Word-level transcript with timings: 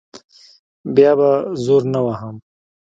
بیا 0.95 1.11
به 1.19 1.29
زور 1.63 1.83
نه 1.93 2.01
وهم. 2.05 2.35